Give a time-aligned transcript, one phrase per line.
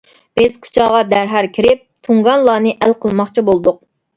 [0.37, 3.79] بىز كۇچاغا دەرھال كىرىپ تۇڭگانلارنى ئەل قىلماقچى بولدۇق.